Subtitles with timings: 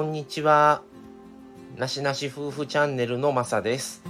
[0.00, 0.80] こんにちは。
[1.76, 4.02] なしなし夫婦チャンネルのまさです。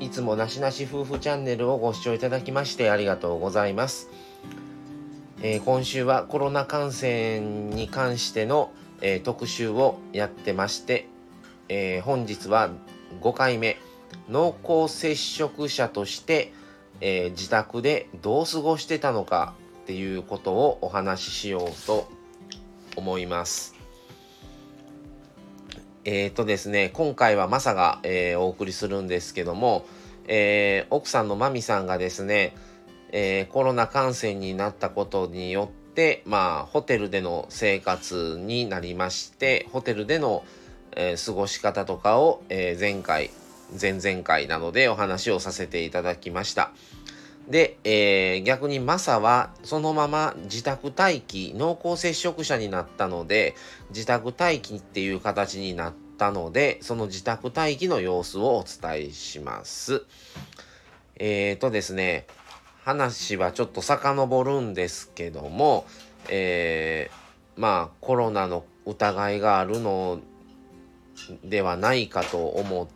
[0.00, 4.10] いつもなしなし夫婦チャンネルをご視聴いただきましてありがとうございます。
[5.40, 11.06] えー、今週はコロナ感染に関しての、えー、特集をやってまして、
[11.68, 12.70] えー、本日は
[13.20, 13.76] 5回目
[14.28, 16.52] 濃厚接触者として、
[17.00, 22.08] え自宅でどう過ごしてたのかっていうことをお話ししようと
[22.96, 23.77] 思います。
[26.10, 29.84] えっ、ー、とですね、今回はマサが、えー、お送りするんですけども、
[30.26, 32.56] えー、奥さんのマミさんがですね、
[33.12, 40.44] えコロナ感染になったことによって、まあ、ホテルでの生活になりまして、ホテルでの、
[40.96, 43.30] え過ごし方とかを、え前回、
[43.78, 46.72] 前々回などでお話をさせていただきました。
[47.48, 53.54] で、えー、逆にマサはそのまま自宅待機、濃厚接触者になったので、
[53.90, 60.04] 自宅待機っていう形になったので、その自宅待機の様子をお伝えします。
[61.16, 62.26] えーとですね、
[62.84, 65.86] 話はちょっと遡るんですけども、
[66.28, 70.20] えー、まあコロナの疑いがあるの
[71.42, 72.88] ではないかと思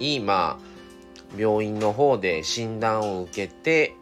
[0.00, 3.94] い、まあ病院の方で診断を受けて、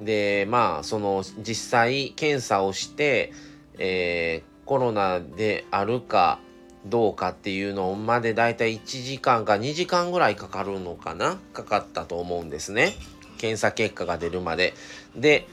[0.00, 3.32] でまあその実際検査をして、
[3.78, 6.38] えー、コロナであるか
[6.86, 12.94] どうかっていうのまでだいたい1時間か2時間ぐらいかかるのかなかかったと思うんですね。
[13.36, 14.74] 検査結果が出るまで。
[15.14, 15.46] で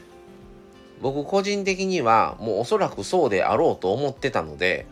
[1.00, 4.86] 僕個人的にはもうおそらくそうであろうと思ってたので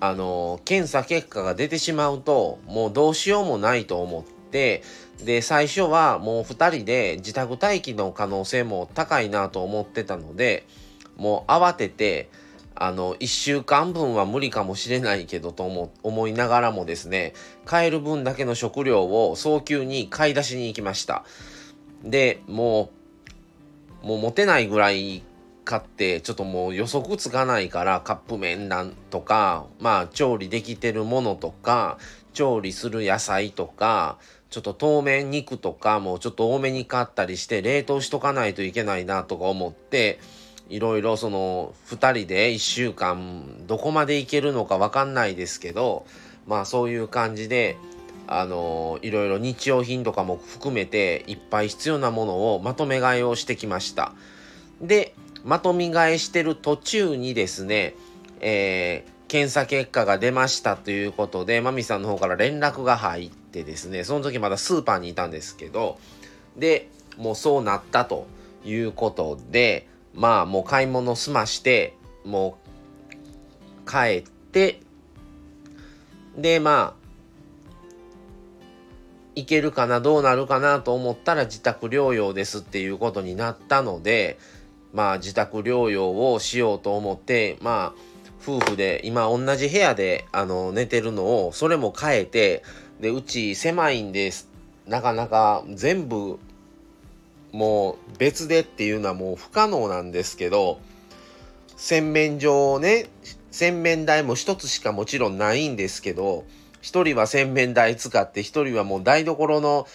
[0.00, 4.82] あの検査結果が出てしまうともうどうしようもないと思ってで、
[5.42, 10.66] 最初はもう2人で自宅待機の可能性も高いなと思ってたので、
[11.16, 12.30] もう慌てて、
[12.80, 21.24] あの、1週間分は無理かもしれないけどと思思いながらもですね、買える分だけの食料を早急に買い出しに行きました。
[22.04, 22.90] で、も
[24.02, 25.24] う、もう持てないぐらい
[25.64, 31.98] 買って、ちょっともう予測つかないからカップ麺なんとか、まあ調理できてるものとか、
[32.32, 34.18] 調理する野菜とか、
[34.50, 40.20] ちょっと当面肉とかもちょっと多めに買ったりして冷凍しとかないといけないなとか思って
[40.70, 46.06] いろいろその2人で1週間どこまでいけるのか分かんないですけど
[46.46, 47.76] まあそういう感じで
[48.26, 54.12] あのいろいろ日用品とかも含めていっぱい必要なものをまとめ買いをしてきました。
[54.82, 55.14] で
[55.44, 57.94] まとめ買いしてる途中にですね
[58.40, 65.98] えー検査結果が出ましたということで、マミさんの方から連絡が入ってですね、その時まだスーパーにいたんですけど、
[66.56, 68.26] で、もうそうなったと
[68.64, 71.94] いうことで、まあもう買い物済まして、
[72.24, 72.58] も
[73.86, 74.80] う帰って、
[76.36, 77.08] で、まあ、
[79.34, 84.38] いけるかな、どうなるかなと思ったら自宅療養ですっていうことになったので、
[84.94, 92.62] まあ自宅療養をしようと思って、まあ、夫婦で今同じ部屋であの寝てるのをそれも変えて
[93.00, 94.48] でうち狭いんです。
[94.86, 96.38] なかなか全部
[97.52, 100.80] もう別でっていうのはもう不可能なんですけど
[101.76, 103.08] 洗面所をね
[103.50, 106.44] 洗面台も一つしかもちろんないんですけど
[106.80, 109.86] 一人は洗面台使って一人はもう台所の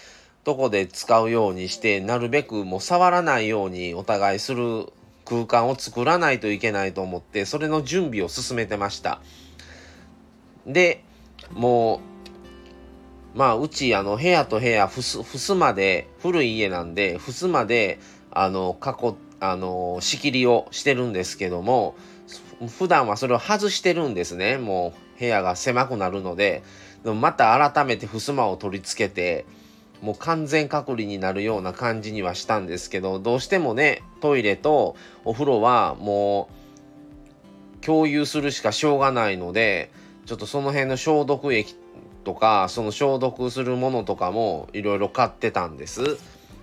[0.44, 4.86] とこで使うようにしてなるべくもう触らないようにお互いする
[5.24, 9.20] 空間を作らないといけないと思ってそれの準備を進めてました。
[10.66, 11.04] で
[11.52, 12.00] も
[13.34, 17.98] うまあうちあの部屋と部屋ふす襖で古い家なんで襖で
[18.30, 21.96] あの囲あの仕切りをしてるんですけども
[22.78, 24.58] 普段はそれを外してるんですね。
[24.58, 26.62] もう部屋が狭くなるので
[27.04, 29.44] また改めて襖を取り付けて
[30.04, 36.50] もう完全隔離になるような感じにはしたんですけどどうしてもねトイレとお風呂はも
[37.80, 39.90] う共有するしかしょうがないので
[40.26, 41.74] ちょっとその辺の消毒液
[42.22, 46.18] とかその消毒するものとかもいろいろ買ってたんです。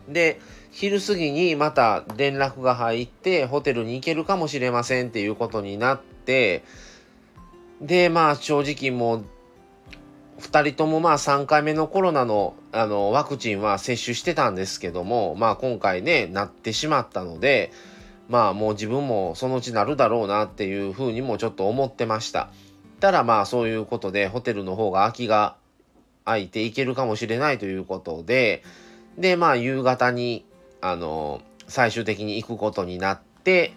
[0.08, 0.40] で
[0.72, 6.64] 昼過ぎにまた連絡が入ってホテルに行けるかもしれませんっていうことになって
[7.82, 9.26] でまあ正直もう
[10.42, 17.72] 2人ともまあ3回目のコロナのあのワクチンは接種してたんですけども、まあ今回ね、なってしまったので、
[18.28, 22.50] まあもう自分もそのうちなるだろうなっていうふうにもちょっと思ってました。
[23.00, 25.56] ただまあそういうことでホテルの方が空きが
[26.26, 28.64] 空いていけるかもしれないということで、
[29.18, 30.46] でまあ夕方に
[30.82, 33.74] あの最終的に行くことになって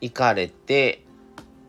[0.00, 1.05] 行かれて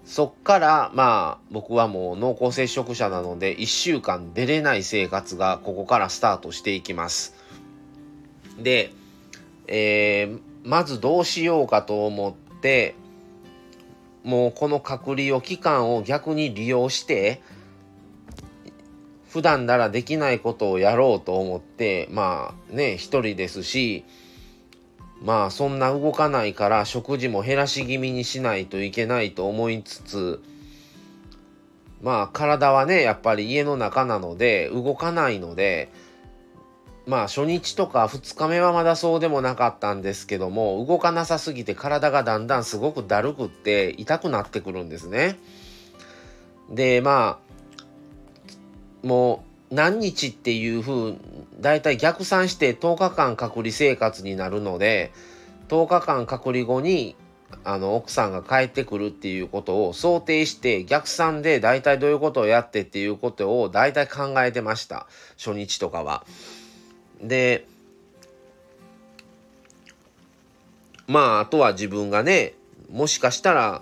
[0.07, 7.36] そっからまあ僕はもう濃厚接触者なので1週間出れない生活がここからスタートしていきます。
[8.57, 8.94] で、
[9.68, 12.95] えー、まずどうしようかと思って
[14.24, 17.42] もうこの隔離を期間を逆に利用して
[19.30, 24.06] 普段ならできないことをやろうと思ってまあね一人ですし
[25.24, 30.42] まあそんな動かないから食事も減らし気味にしないといけないと思いつつ
[32.02, 35.90] まあ体はねやっぱり家の中なので動かないので
[37.08, 45.40] まあ初日とか2日目はまだそうでもなかったんですけども動かなさすぎて体がだんだんすごくだるくって痛くなってくるんですね。
[46.69, 47.40] でま
[49.04, 51.18] あもう何日っていうふう
[51.60, 55.12] だいたい逆算して10日間隔離生活になるので
[55.69, 57.16] 10日間隔離後に
[57.64, 66.25] あの奥さんが帰ってくるっていうことを想定して逆算で大体どういうことをやってっていうことを大体考えてました初日とかは。
[67.22, 67.66] で
[71.08, 72.54] まああとは自分がね
[72.92, 73.81] もしかしたら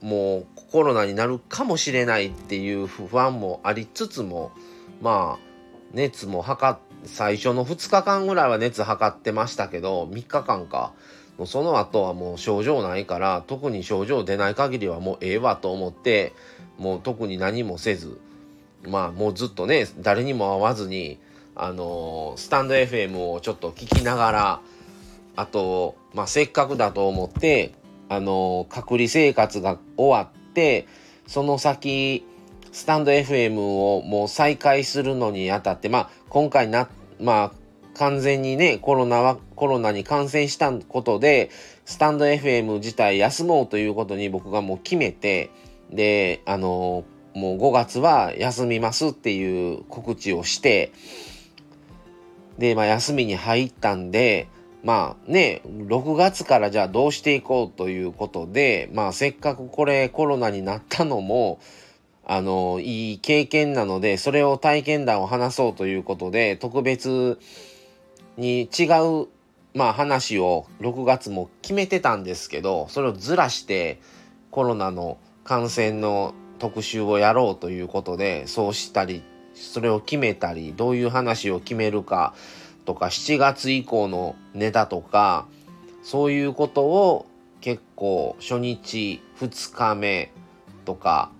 [0.00, 4.52] もうコロナになるかもしれないっていう不安もありつつも
[5.00, 5.44] まあ
[5.92, 10.92] 熱も測っ最初の2日間ぐらいは熱測ってましたけど3日間か。
[11.46, 16.34] その後はもう症状ないから特に症状出ない限りはもうええわと思って
[16.76, 18.20] もう特に何もせず
[18.86, 21.18] まあもうずっとね誰にも会わずに
[21.54, 24.60] あのー、スタンド FM をちょっと聞きながら
[25.34, 27.72] あとまあせっかくだと思って
[28.10, 30.86] あのー、隔離生活が終わって
[31.26, 32.22] その先
[32.72, 36.88] スタンド FM をもう再開するのにあたってまあ今回な
[37.20, 37.52] まあ
[37.94, 41.50] 完全にねコロナはコロナに感染したことで
[41.84, 45.50] スタンド FM 自体休もうということに僕がもう決めて
[45.90, 50.92] であのもう5月は休みますっていう告知をして
[52.58, 54.48] でまあ休みに入ったんで
[54.82, 61.60] まあね、6月からじゃあどうしていこうということで、まあせっかくこれコロナになったのも、
[62.26, 67.38] あの、いい経験なので、それを体験談を話そうということで、特別
[68.36, 68.84] に違
[69.22, 69.28] う、
[69.74, 74.00] まあ話を6月も決めてたんですけど、それをずらして
[74.50, 79.22] コロナの感染の特集をやろうということで、そうしたり、
[79.54, 82.34] それを決めたり、どういう話を決めるか、
[82.84, 85.46] とか7月以降のネタとか
[86.02, 87.26] そういうことを
[87.60, 90.32] 結構初日2日目
[90.84, 91.30] とか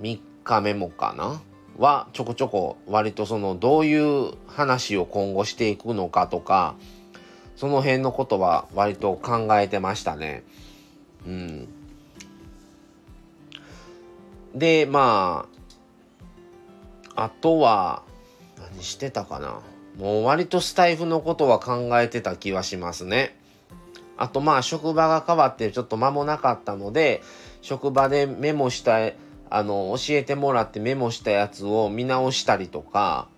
[0.00, 1.40] 3日目もかな？
[1.76, 6.76] はちょこちょこ割とそのどういう話を今後していくのかとか
[7.56, 10.44] その辺のことは割と考えてましたね。
[11.26, 11.68] うん。
[14.54, 15.48] でま
[17.16, 18.02] ああとは
[18.72, 19.60] 何してたかな？
[19.98, 23.36] もう割とスタイフのことは考えてた気はしますね。
[24.16, 27.20] あとまあ職場が変わってちょっと間もなかったので
[27.62, 28.98] 職場でメモした
[29.50, 33.28] あの教えてもらってメモしたやつを見直したりとか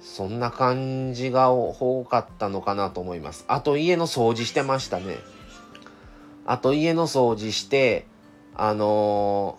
[0.00, 3.44] そんな感じが多かったのかなと思います。
[3.46, 5.18] あと家の掃除してましたね。
[6.44, 8.06] あと家の掃除して
[8.54, 9.58] あの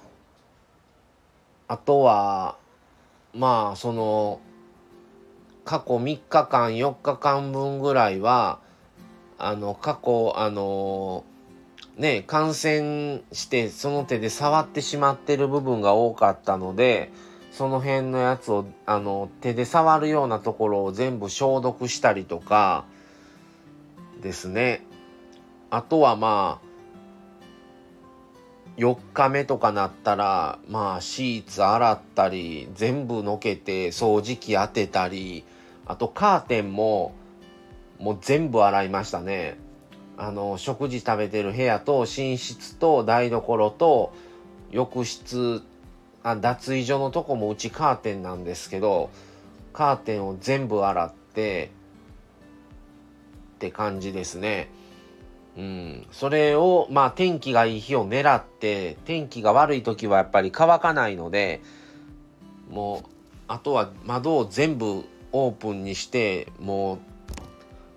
[1.69, 2.57] ー、あとは
[3.33, 4.41] まあその
[5.63, 8.59] 過去3日間4日間分ぐらいは
[9.37, 11.23] あの過去あの
[11.97, 17.11] ね感染してその手で触ってしまってる部分が多かったので
[17.51, 22.85] その辺のやつをあの手で触るようなところを全部消毒したりとか
[24.21, 24.81] ですね。
[25.69, 26.73] あとはまあ
[28.77, 35.43] 4日目とかなったらまあシーツ洗ったり全部のけて掃除機当てたり
[35.85, 37.13] あとカーテンも
[37.99, 39.57] もう全部洗いましたね。
[40.17, 44.13] あの食事食べてる部屋と寝室と台所と
[44.71, 45.61] 浴室
[46.23, 49.09] あ脱衣所のとこもうちカーテンなんですけど
[49.73, 51.71] カーテンを全部洗って
[53.55, 54.69] って感じですね。
[55.55, 61.61] うん、それをまあ天気がいい日を狙って天気が悪い時はやっぱり乾かないので
[62.71, 63.09] もう
[63.47, 66.97] あとは窓を全部オープンにしても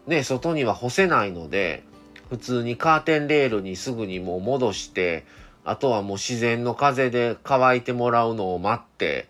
[0.06, 1.82] うね外には干せないので
[2.28, 5.24] 普通にカーテンレールにすぐにもう戻して
[5.64, 9.28] あとはもう自然の風で乾いてもらうのを待って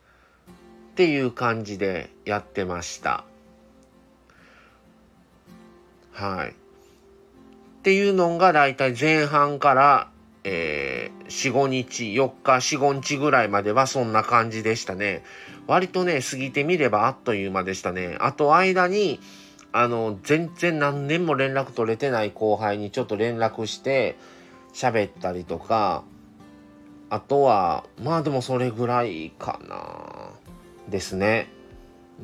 [0.92, 3.24] っていう感じでやってました
[6.12, 6.52] はいっ
[7.82, 10.08] ていうのがだいたい前半から
[10.48, 15.24] えー、4、5日、4日、4、5日ぐらいまではそんな感じでしたね。
[15.66, 18.16] 割とね、過ぎてみればあっという間でしたね。
[18.20, 19.18] あと間に、
[19.78, 24.16] あの、全然何年も連絡取れてない後輩にちょっと連絡して
[24.73, 26.02] 喋ったりとか、
[27.11, 30.30] あとは、まあでもそれぐらいかな。
[30.88, 31.49] ですね。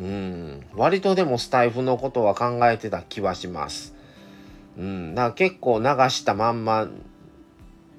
[0.00, 0.66] うん。
[0.74, 3.94] 割とでもスタイフのことは考えてた気はします。
[4.78, 5.14] うん。
[5.14, 6.88] だから結構流したまんま、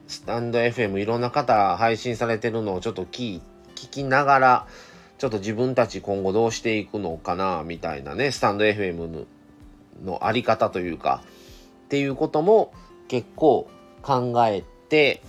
[0.08, 3.40] スタンド FM いろんな方配信されてるのをちょっと聞
[3.76, 4.68] 聞きながら、
[5.20, 9.26] ちょっと自分たち今後どうしていくのかな、みたいなね、スタンド FM
[10.04, 11.24] のあり方というか、
[11.86, 12.74] っていうことも
[13.08, 13.70] 結構
[14.02, 15.22] 考えて、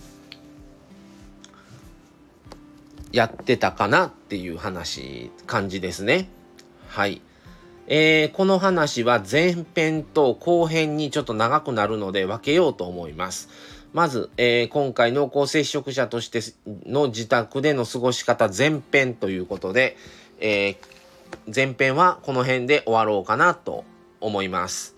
[3.11, 6.27] やってたかなっていう話、感じですね。
[6.89, 7.21] はい。
[7.87, 13.47] えー、この話は前編と後編にちょっと長くなるので分けようと思います。
[13.93, 16.41] まず、えー、今回濃厚接触者として
[16.85, 19.95] の自宅での過ごし方前編ということで、
[20.39, 20.75] えー、
[21.55, 23.85] 前編はこの辺で終わろうかなと
[24.25, 24.95] 思います。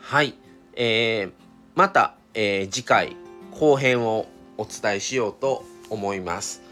[0.00, 0.34] はい。
[0.74, 1.32] えー、
[1.74, 3.16] また、えー、次回
[3.50, 4.26] 後編を
[4.58, 6.62] お伝えしようと思います。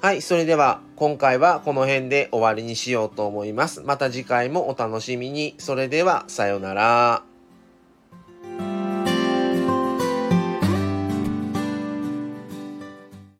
[0.00, 3.80] はい、それでは今回はこの辺で終わりにしようと思います。
[3.80, 5.54] また次回もお楽しみに。
[5.58, 7.33] それではさようなら。